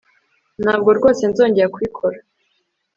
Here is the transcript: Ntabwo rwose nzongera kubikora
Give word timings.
Ntabwo 0.61 0.89
rwose 0.97 1.21
nzongera 1.31 1.71
kubikora 1.73 2.17